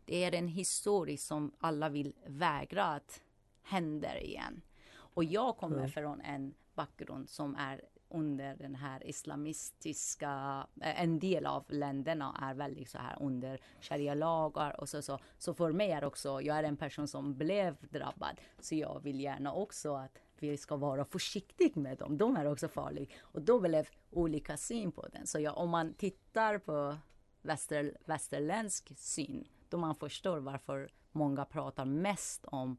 [0.05, 3.23] det är en historia som alla vill vägra att
[3.63, 4.63] händer igen.
[4.93, 5.91] Och jag kommer mm.
[5.91, 12.55] från en bakgrund som är under den här islamistiska, eh, en del av länderna är
[12.55, 15.19] väldigt så här under sharia-lagar och så, så.
[15.39, 19.21] Så för mig är också, jag är en person som blev drabbad, så jag vill
[19.21, 22.19] gärna också att vi ska vara försiktiga med dem.
[22.19, 23.07] De är också farliga.
[23.21, 25.27] Och då blev olika syn på den.
[25.27, 26.97] Så jag, om man tittar på
[27.43, 32.77] väster, västerländsk syn, då man förstår varför många pratar mest om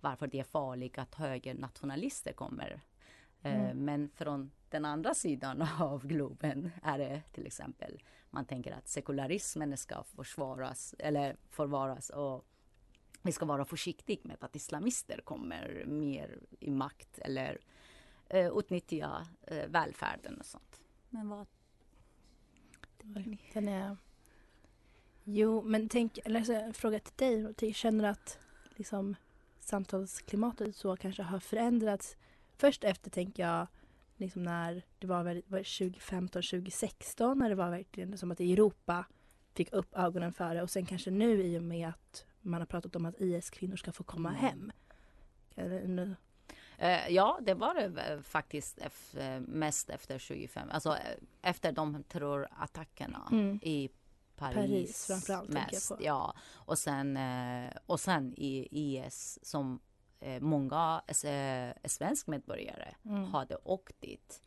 [0.00, 2.82] varför det är farligt att högernationalister kommer
[3.46, 3.84] Eh, mm.
[3.84, 9.76] Men från den andra sidan av globen är det till exempel man tänker att sekularismen
[9.76, 12.44] ska försvaras eller förvaras och
[13.22, 17.58] vi ska vara försiktiga med att islamister kommer mer i makt eller
[18.34, 20.80] uh, utnyttja uh, välfärden och sånt.
[21.10, 21.46] Men vad?
[23.52, 23.96] Den är...
[25.24, 27.74] Jo, men tänk, eller så, en fråga till dig.
[27.74, 28.38] Känner du att
[28.74, 29.16] liksom,
[29.60, 32.16] samtalsklimatet så kanske har förändrats
[32.56, 33.66] först efter tänker jag
[34.16, 39.04] liksom när det var, var 2015, 2016 när det var verkligen som att Europa
[39.54, 42.66] fick upp ögonen för det och sen kanske nu i och med att man har
[42.66, 44.40] pratat om att IS-kvinnor ska få komma mm.
[44.40, 44.72] hem.
[45.96, 46.16] Nu.
[46.82, 48.78] Uh, ja, det var det faktiskt
[49.40, 53.60] mest efter 25, alltså eh, efter de terrorattackerna mm.
[53.62, 53.90] i
[54.36, 55.92] Paris, Paris framförallt, mest.
[56.00, 57.18] Ja, och sen,
[57.86, 59.78] och sen i IS som eh,
[60.40, 63.24] många eh, svensk medborgare mm.
[63.24, 64.42] hade åkt dit.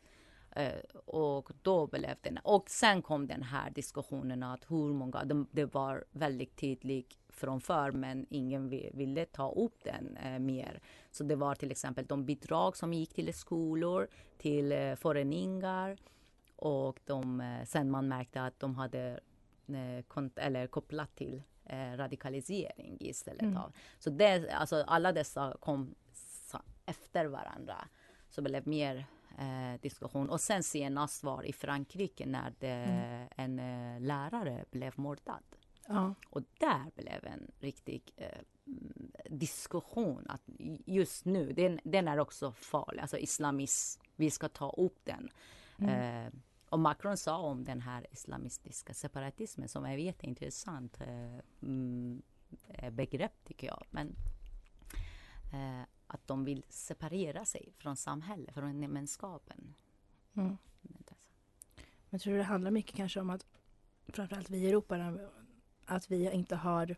[0.50, 5.46] Eh, och då blev den, och sen kom den här diskussionen att hur många, de,
[5.50, 10.80] det var väldigt tydligt från för men ingen ville ta upp den eh, mer.
[11.10, 15.96] Så det var till exempel de bidrag som gick till skolor, till eh, föreningar
[16.56, 19.20] och de, eh, sen man märkte att de hade
[19.68, 23.56] eh, kont- eller kopplat till eh, radikalisering istället mm.
[23.56, 23.72] av.
[23.98, 25.94] Så det, alltså alla dessa kom
[26.86, 27.88] efter varandra.
[28.30, 29.06] Så det blev mer
[29.38, 30.30] eh, diskussion.
[30.30, 33.28] Och sen senast var i Frankrike när det, mm.
[33.36, 35.42] en eh, lärare blev mördad.
[35.86, 36.14] Ja.
[36.26, 38.40] Och där blev en riktig eh,
[39.30, 40.42] diskussion att
[40.86, 45.30] just nu, den, den, är också farlig, alltså islamism, vi ska ta upp den.
[45.78, 46.32] Mm.
[46.70, 52.22] Och Macron sa om den här islamistiska separatismen som är jätteintressant eh, mm,
[52.68, 53.84] eh, begrepp tycker jag.
[53.90, 54.16] Men
[55.52, 59.74] eh, att de vill separera sig från samhället, från gemenskapen.
[60.34, 60.56] Mm.
[62.10, 63.46] Men tror du det handlar mycket kanske om att
[64.08, 65.18] framförallt vi i Europa
[65.84, 66.96] att vi inte har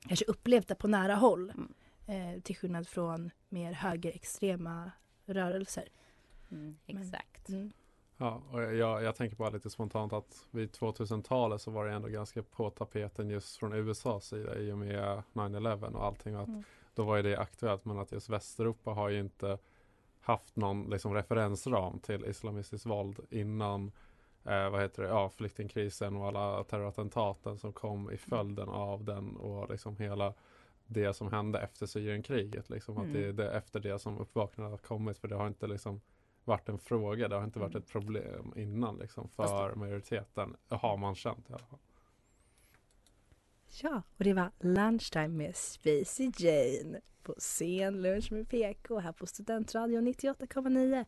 [0.00, 1.74] kanske upplevt det på nära håll mm.
[2.06, 4.90] eh, till skillnad från mer högerextrema
[5.26, 5.88] rörelser.
[6.50, 7.48] Mm, exakt.
[7.48, 7.72] Men, mm.
[8.18, 12.08] Ja, och jag, jag tänker bara lite spontant att vid 2000-talet så var det ändå
[12.08, 16.36] ganska på tapeten just från USAs sida i och med 9-11 och allting.
[16.36, 16.64] Och att mm.
[16.96, 19.58] Då var ju det aktuellt men att just Västeuropa har ju inte
[20.20, 23.92] haft någon liksom referensram till islamistiskt våld innan
[24.44, 29.36] eh, vad heter det, ja, flyktingkrisen och alla terrorattentaten som kom i följden av den
[29.36, 30.34] och liksom hela
[30.86, 32.70] det som hände efter Syrienkriget.
[32.70, 33.06] Liksom, Mm.
[33.06, 36.00] Att det är det, efter det som uppvaknandet har kommit för det har inte liksom
[36.46, 41.14] varit en fråga, det har inte varit ett problem innan liksom, för majoriteten, har man
[41.14, 41.78] känt i alla fall.
[43.82, 49.26] Ja, och det var Lunchtime med Spacey Jane på Sen lunch med PK här på
[49.26, 51.04] Studentradion 98,9.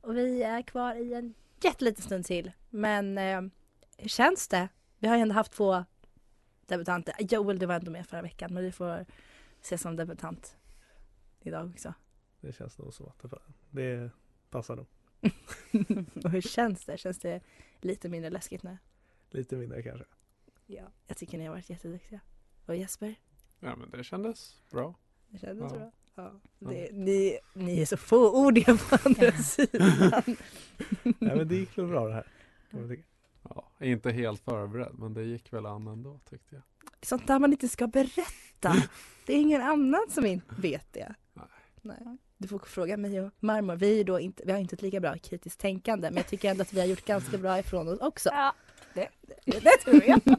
[0.00, 2.52] Och vi är kvar i en jätteliten stund till.
[2.70, 3.40] Men eh,
[3.98, 4.68] hur känns det?
[4.98, 5.84] Vi har ju ändå haft två
[6.66, 7.14] debutanter.
[7.18, 9.06] Joel du var ändå med förra veckan men vi får
[9.60, 10.56] se som debutant
[11.40, 11.94] idag också.
[12.40, 13.38] Det känns nog som att det,
[13.70, 14.10] det
[14.52, 14.86] passar nog.
[16.24, 16.98] och hur känns det?
[16.98, 17.40] Känns det
[17.80, 18.78] lite mindre läskigt nu?
[19.30, 20.04] Lite mindre kanske.
[20.66, 22.20] Ja, jag tycker ni har varit jätteduktiga.
[22.66, 23.14] Och Jesper?
[23.60, 24.94] Ja men det kändes bra.
[25.28, 25.78] Det kändes Ja.
[25.78, 25.92] bra.
[26.14, 26.68] Ja, Ja.
[26.70, 30.22] det, ni, ni är så fåordiga på andra sidan.
[31.02, 32.26] Nej men det gick väl bra det här.
[33.42, 36.62] Ja, inte helt förberedd men det gick väl an ändå tyckte jag.
[37.02, 38.74] Sånt där man inte ska berätta.
[39.26, 41.14] Det är ingen annan som inte vet det.
[41.82, 42.18] Nej.
[42.42, 43.76] Du får fråga mig och Marmor.
[43.76, 46.50] Vi, är då inte, vi har inte ett lika bra kritiskt tänkande men jag tycker
[46.50, 48.28] ändå att vi har gjort ganska bra ifrån oss också.
[48.32, 48.54] Ja,
[48.94, 49.08] det,
[49.44, 50.20] det, det tror jag.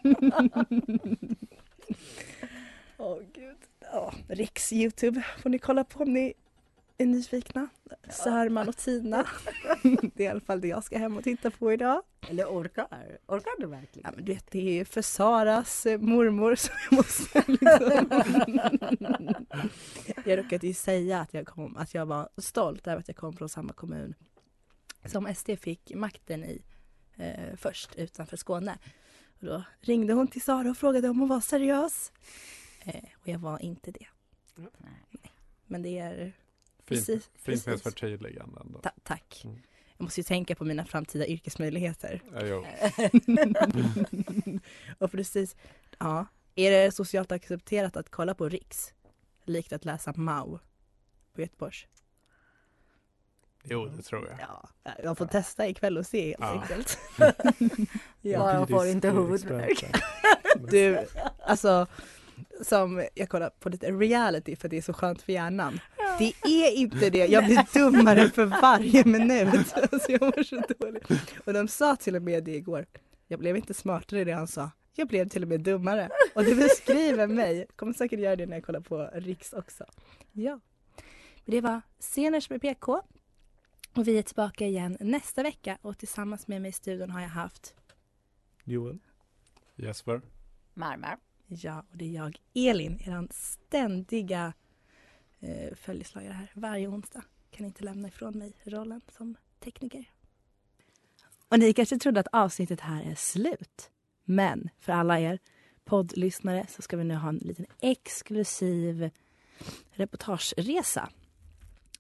[2.98, 3.58] Åh gud.
[3.80, 6.34] Ja, Riks Youtube får ni kolla på om ni
[7.04, 7.68] är nyfikna.
[8.10, 9.28] Sörman och Tina.
[9.84, 12.04] Det är i alla fall det jag ska hem och titta på idag.
[12.30, 13.18] Eller orkar?
[13.28, 14.10] Orkar du verkligen?
[14.10, 18.10] Ja, men du vet, det är för Saras eh, mormor som jag måste liksom.
[20.26, 23.34] Jag råkade ju säga att jag, kom, att jag var stolt över att jag kom
[23.34, 24.14] från samma kommun
[25.06, 26.62] som SD fick makten i
[27.16, 28.78] eh, först utanför Skåne.
[29.40, 32.12] Och då ringde hon till Sara och frågade om hon var seriös.
[32.86, 34.08] Eh, och jag var inte det.
[34.56, 35.34] Nej.
[35.66, 36.34] Men det är
[36.86, 37.30] Fint, precis.
[37.36, 38.80] fint med ett förtydligande ändå.
[38.80, 39.42] Ta- tack.
[39.46, 39.60] Mm.
[39.98, 42.22] Jag måste ju tänka på mina framtida yrkesmöjligheter.
[42.34, 42.66] Ja,
[45.00, 45.56] och precis,
[46.00, 46.26] ja.
[46.56, 48.94] Är det socialt accepterat att kolla på Riks?
[49.46, 50.60] Likt att läsa Mao
[51.36, 51.86] på Göteborgs?
[53.64, 54.38] Jo, det tror jag.
[54.40, 54.70] Ja,
[55.04, 56.62] jag får testa ikväll och se helt Ja.
[56.62, 56.98] enkelt.
[58.38, 59.86] Bara får inte huvudvärk.
[60.70, 61.06] Du,
[61.46, 61.88] alltså
[62.62, 65.80] som jag kollar på lite reality för det är så skönt för hjärnan.
[66.20, 69.74] Det är inte det, jag blir dummare för varje minut.
[69.92, 71.04] Alltså jag mår så dåligt.
[71.46, 72.86] Och de sa till och med det igår.
[73.28, 74.72] Jag blev inte smartare i det han sa.
[74.96, 76.10] Jag blev till och med dummare.
[76.36, 77.58] Och det beskriver mig.
[77.58, 79.86] Jag kommer säkert göra det när jag kollar på Riks också.
[80.32, 80.60] Ja.
[81.46, 83.02] Det var Sceners med PK.
[83.96, 87.30] Och vi är tillbaka igen nästa vecka och tillsammans med mig i studion har jag
[87.30, 87.76] haft
[88.64, 89.00] Joel.
[89.76, 90.22] Jesper.
[90.74, 91.18] Marmar.
[91.48, 94.54] Ja, och det är jag, Elin, er ständiga
[95.44, 97.24] eh, följeslagare här varje onsdag.
[97.52, 100.06] Kan inte lämna ifrån mig rollen som tekniker.
[101.50, 103.92] Och ni kanske trodde att avsnittet här är slut.
[104.24, 105.40] Men för alla er
[105.86, 109.10] poddlyssnare så ska vi nu ha en liten exklusiv
[109.92, 111.10] reportageresa.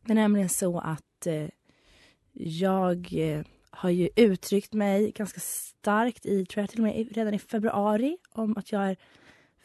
[0.01, 1.49] Det är nämligen så att eh,
[2.33, 7.33] jag eh, har ju uttryckt mig ganska starkt i, tror jag till och med redan
[7.33, 8.97] i februari om att jag är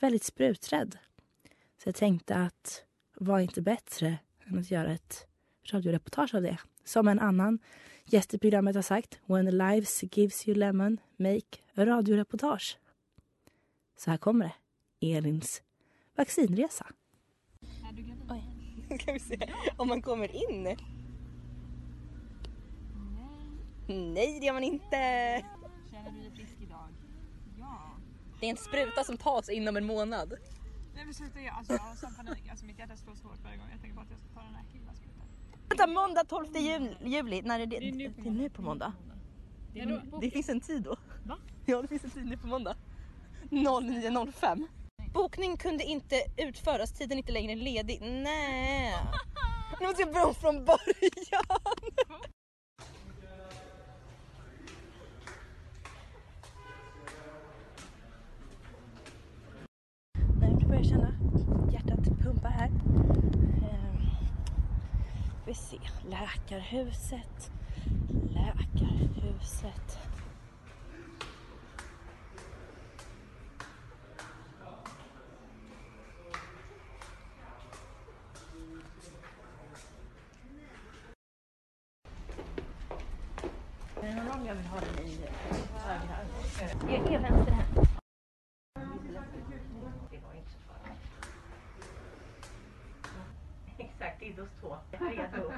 [0.00, 0.98] väldigt spruträdd.
[1.82, 2.84] Så jag tänkte att
[3.20, 5.26] var inte bättre än att göra ett
[5.72, 6.58] radioreportage av det.
[6.84, 7.58] Som en annan
[8.04, 12.78] gäst i programmet har sagt, When lives gives you lemon, make a radioreportage.
[13.96, 14.52] Så här kommer
[15.00, 15.62] det, Elins
[16.16, 16.86] vaccinresa.
[18.30, 20.76] Oj, ska vi se om man kommer in.
[23.86, 24.96] Nej, det gör man inte.
[25.90, 26.88] Känner du dig frisk idag?
[27.58, 27.96] Ja.
[28.40, 30.34] Det är en spruta som tas inom en månad.
[30.98, 32.48] Nej men sluta jag, alltså jag har sån panik.
[32.50, 34.40] Alltså mitt hjärta slår så hårt varje gång jag tänker på att jag ska ta
[34.40, 35.26] den här hela sprutan.
[35.68, 36.96] Vänta, måndag 12 juli.
[37.04, 37.42] juli.
[37.42, 37.78] När är det?
[37.78, 38.92] Det är nu på det är nu på måndag.
[39.72, 40.96] Det, är då, Det finns en tid då.
[41.26, 41.38] Va?
[41.66, 42.76] Ja, det finns en tid nu på måndag.
[43.50, 44.66] 09.05.
[45.14, 47.98] Bokning kunde inte utföras, tiden är inte längre ledig.
[48.00, 48.94] Nej.
[49.80, 51.44] Nu måste jag börja om från början.
[60.78, 62.66] Börjar jag känna hjärtat pumpa här.
[62.66, 64.06] Ehm,
[65.46, 67.50] vi se, Läkarhuset.
[68.34, 69.98] Läkarhuset.
[84.00, 85.18] Men undrar om jag vill ha den i
[85.84, 87.04] högra armen.
[87.06, 87.88] Jag är vänster här.
[93.78, 94.76] Exakt, inte hos två.
[94.90, 95.52] Redo.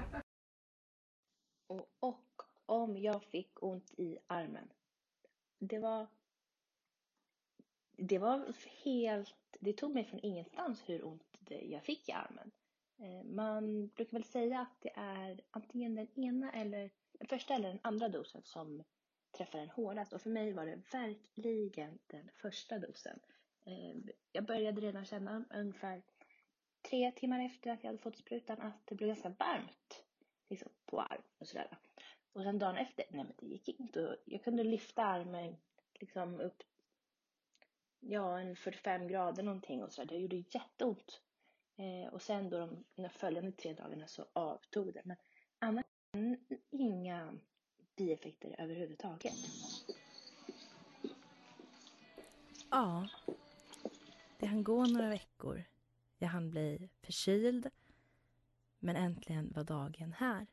[2.66, 4.72] om jag fick ont i armen.
[5.59, 6.07] Det var
[7.96, 12.51] det var helt, det tog mig från ingenstans hur ont det, jag fick i armen.
[12.98, 17.68] Eh, man brukar väl säga att det är antingen den ena eller den första eller
[17.68, 18.84] den andra dosen som
[19.30, 23.20] träffar en hårdast och för mig var det verkligen den första dosen.
[23.66, 23.96] Eh,
[24.32, 26.03] jag började redan känna ungefär
[26.82, 30.05] tre timmar efter att jag hade fått sprutan att det blev ganska varmt
[30.48, 31.78] liksom, på armen och sådär.
[32.32, 34.16] Och sen dagen efter, nej men det gick inte.
[34.24, 35.56] Jag kunde lyfta armen
[35.94, 36.62] liksom upp
[38.00, 40.04] ja, en 45 grader någonting och så.
[40.04, 41.22] Det gjorde jätteont.
[41.76, 45.02] Eh, och sen då de, de följande tre dagarna så avtog det.
[45.04, 45.16] Men
[45.58, 45.84] annars
[46.70, 47.38] inga
[47.96, 49.34] bieffekter överhuvudtaget.
[52.70, 53.08] Ja,
[54.38, 55.64] det hann gå några veckor.
[56.18, 57.70] Jag hann bli förkyld.
[58.78, 60.46] Men äntligen var dagen här.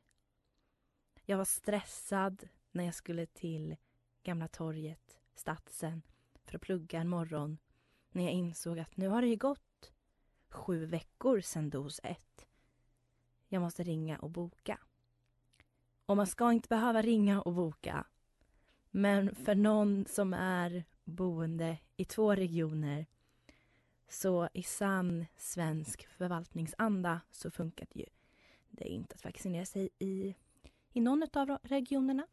[1.30, 3.76] Jag var stressad när jag skulle till
[4.24, 6.02] Gamla torget, Stadsen,
[6.44, 7.58] för att plugga en morgon
[8.12, 9.94] när jag insåg att nu har det ju gått
[10.50, 12.46] sju veckor sedan dos ett.
[13.48, 14.80] Jag måste ringa och boka.
[16.06, 18.06] Och man ska inte behöva ringa och boka.
[18.92, 23.06] Men för någon som är boende i två regioner
[24.08, 28.06] så i sann svensk förvaltningsanda så funkar det ju
[28.78, 30.36] det är inte att vaccinera sig i,
[30.98, 32.28] i någon av regionerna.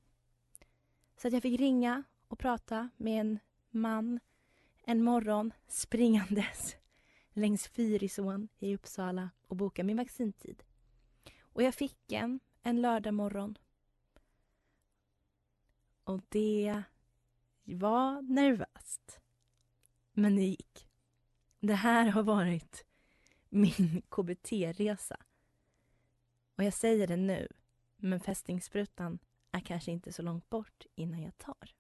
[1.17, 3.39] Så att jag fick ringa och prata med en
[3.71, 4.21] man
[4.85, 6.77] en morgon springandes
[7.33, 10.63] längs Fyrisån i Uppsala och boka min vaccintid.
[11.41, 13.59] Och jag fick en en lördag morgon.
[16.05, 16.83] Och det
[17.65, 19.21] var nervöst.
[20.13, 20.89] Men det gick.
[21.61, 22.85] Det här har varit
[23.49, 25.17] min KBT-resa.
[26.57, 27.49] Och jag säger det nu,
[28.05, 29.19] men fästingsprutan
[29.51, 31.75] är kanske inte så långt bort innan jag tar.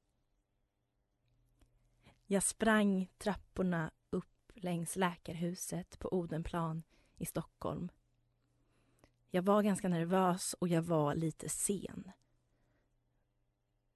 [2.26, 6.82] Jag sprang trapporna upp längs Läkarhuset på Odenplan
[7.16, 7.88] i Stockholm.
[9.30, 12.10] Jag var ganska nervös och jag var lite sen.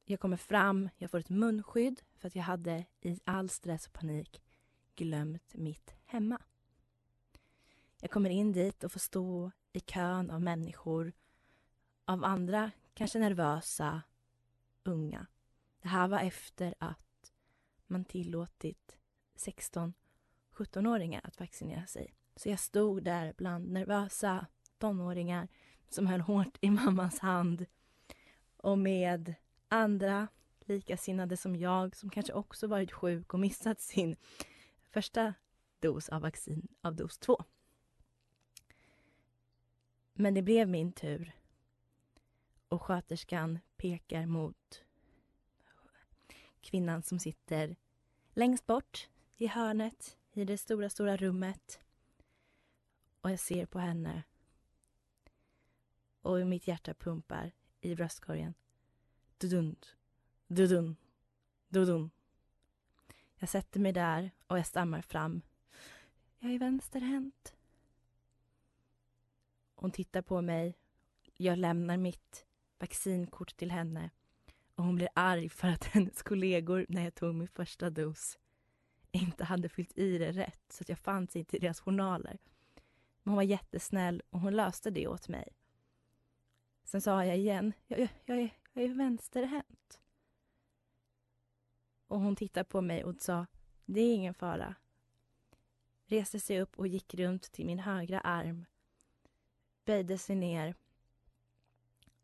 [0.05, 3.93] Jag kommer fram, jag får ett munskydd för att jag hade i all stress och
[3.93, 4.43] panik
[4.95, 6.43] glömt mitt hemma.
[8.01, 11.13] Jag kommer in dit och får stå i kön av människor,
[12.09, 14.03] av andra kanske nervösa
[14.85, 15.27] unga.
[15.83, 17.33] Det här var efter att
[17.87, 18.97] man tillåtit
[19.37, 22.15] 16-17-åringar att vaccinera sig.
[22.37, 24.47] Så jag stod där bland nervösa
[24.79, 25.49] tonåringar
[25.89, 27.67] som höll hårt i mammas hand
[28.57, 29.35] och med
[29.69, 30.29] andra
[30.61, 34.17] likasinnade som jag som kanske också varit sjuk och missat sin
[34.91, 35.35] första
[35.81, 37.45] dos av vaccin av dos två.
[40.15, 41.38] Men det blev min tur
[42.69, 44.85] och sköterskan pekar mot
[46.61, 47.77] kvinnan som sitter
[48.33, 51.81] längst bort i hörnet i det stora, stora rummet.
[53.21, 54.23] Och jag ser på henne.
[56.23, 58.55] Och mitt hjärta pumpar i bröstkorgen.
[59.39, 59.77] Dudun,
[60.47, 60.97] dudun,
[61.69, 62.11] dudun.
[63.37, 65.43] Jag sätter mig där och jag stammar fram.
[66.39, 67.55] Jag är vänsterhänt.
[69.75, 70.79] Hon tittar på mig.
[71.37, 72.48] Jag lämnar mitt
[72.79, 74.11] vaccinkort till henne
[74.75, 78.39] och hon blir arg för att hennes kollegor när jag tog min första dos
[79.11, 82.39] inte hade fyllt i det rätt så att jag fanns inte i deras journaler.
[83.23, 85.49] Men hon var jättesnäll och hon löste det åt mig.
[86.85, 90.01] Sen sa jag igen, jag, jag, jag, är, jag är vänsterhänt.
[92.07, 93.47] Och hon tittade på mig och sa,
[93.85, 94.75] det är ingen fara.
[96.07, 98.65] Reste sig upp och gick runt till min högra arm.
[99.85, 100.75] Böjde sig ner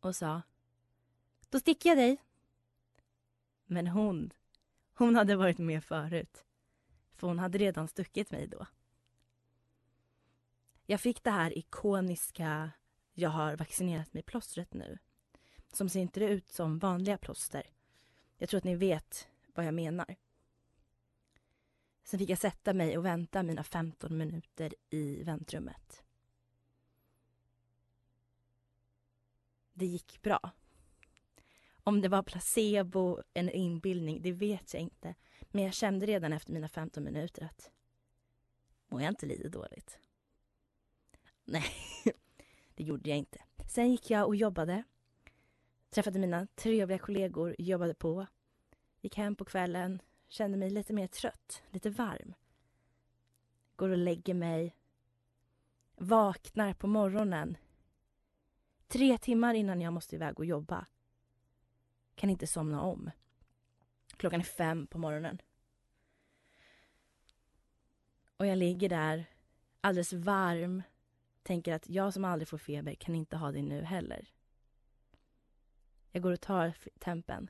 [0.05, 0.41] och sa,
[1.49, 2.17] då sticker jag dig.
[3.65, 4.33] Men hon,
[4.93, 6.45] hon hade varit med förut.
[7.15, 8.67] För hon hade redan stuckit mig då.
[10.85, 12.71] Jag fick det här ikoniska
[13.17, 14.97] jag har vaccinerat mig plåstret nu.
[15.71, 17.63] Som ser inte ut som vanliga plåster.
[18.37, 20.15] Jag tror att ni vet vad jag menar.
[22.03, 26.04] Sen fick jag sätta mig och vänta mina 15 minuter i väntrummet.
[29.77, 30.51] Det gick bra.
[31.83, 35.15] Om det var placebo, en inbildning, det vet jag inte.
[35.41, 37.71] Men jag kände redan efter mina 15 minuter att
[38.87, 39.99] mår jag inte lite dåligt?
[41.45, 41.65] Nej,
[42.75, 43.41] det gjorde jag inte.
[43.67, 44.83] Sen gick jag och jobbade.
[45.89, 48.27] Träffade mina trevliga kollegor, jobbade på.
[49.01, 52.33] Gick hem på kvällen, kände mig lite mer trött, lite varm.
[53.75, 54.75] Går och lägger mig.
[55.95, 57.57] Vaknar på morgonen.
[58.87, 60.85] Tre timmar innan jag måste iväg och jobba
[62.15, 63.11] kan inte somna om.
[64.17, 65.41] Klockan är fem på morgonen.
[68.37, 69.25] Och jag ligger där
[69.81, 70.83] alldeles varm.
[71.43, 74.29] Tänker att jag som aldrig får feber kan inte ha det nu heller.
[76.11, 77.49] Jag går och tar tempen.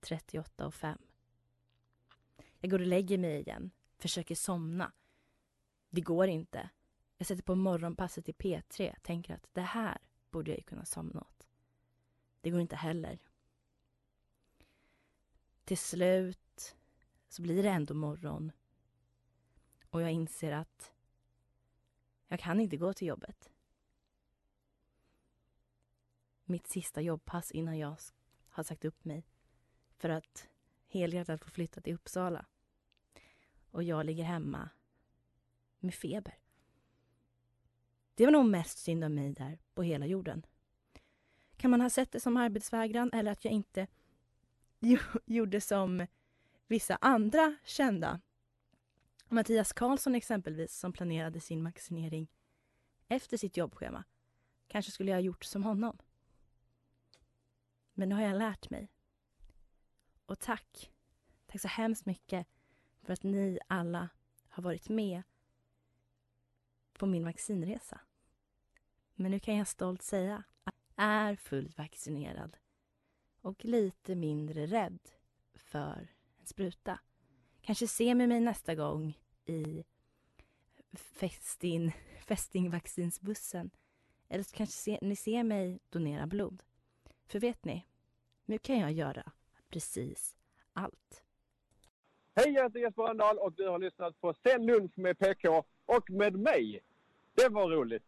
[0.00, 0.98] 38 och 5.
[2.58, 3.70] Jag går och lägger mig igen.
[3.98, 4.92] Försöker somna.
[5.90, 6.70] Det går inte.
[7.16, 8.94] Jag sätter på morgonpasset i P3.
[9.02, 9.98] Tänker att det här
[10.30, 11.48] borde jag ju kunna somna åt.
[12.40, 13.18] Det går inte heller.
[15.64, 16.76] Till slut
[17.28, 18.52] så blir det ändå morgon.
[19.90, 20.92] Och jag inser att
[22.28, 23.50] jag kan inte gå till jobbet.
[26.44, 27.96] Mitt sista jobbpass innan jag
[28.48, 29.26] har sagt upp mig
[29.96, 30.48] för att
[30.86, 32.46] helhjärtat få flytta till Uppsala.
[33.70, 34.70] Och jag ligger hemma
[35.78, 36.38] med feber.
[38.18, 40.46] Det var nog mest synd om mig där på hela jorden.
[41.56, 43.86] Kan man ha sett det som arbetsvägran eller att jag inte
[45.26, 46.06] gjorde som
[46.66, 48.20] vissa andra kända?
[49.28, 52.28] Mattias Karlsson exempelvis som planerade sin vaccinering
[53.08, 54.04] efter sitt jobbschema.
[54.66, 55.98] Kanske skulle jag ha gjort som honom.
[57.94, 58.88] Men nu har jag lärt mig.
[60.26, 60.92] Och tack.
[61.46, 62.46] Tack så hemskt mycket
[63.02, 64.08] för att ni alla
[64.48, 65.22] har varit med
[66.92, 68.00] på min vaccinresa.
[69.20, 72.56] Men nu kan jag stolt säga att jag är fullt vaccinerad
[73.40, 74.98] och lite mindre rädd
[75.54, 76.08] för
[76.40, 77.00] en spruta.
[77.60, 79.84] Kanske ser med mig nästa gång i
[80.92, 81.92] festin,
[82.26, 83.70] fästingvaccinsbussen.
[84.28, 86.62] Eller så kanske se, ni ser mig donera blod.
[87.26, 87.86] För vet ni,
[88.44, 89.32] nu kan jag göra
[89.68, 90.36] precis
[90.72, 91.22] allt.
[92.34, 96.10] Hej, jag heter Jesper Rönndahl och du har lyssnat på Sen lunch med PK och
[96.10, 96.80] med mig.
[97.34, 98.07] Det var roligt